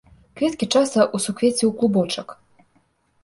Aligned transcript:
Кветкі 0.39 0.65
часта 0.75 0.99
ў 1.03 1.17
суквецці 1.25 1.69
клубочак. 1.81 2.27